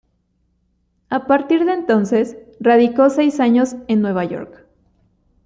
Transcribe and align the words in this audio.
A 1.11 1.27
partir 1.27 1.63
de 1.63 1.73
entonces 1.73 2.35
radicó 2.59 3.11
seis 3.11 3.39
años 3.39 3.75
en 3.87 4.01
Nueva 4.01 4.25
York. 4.25 4.65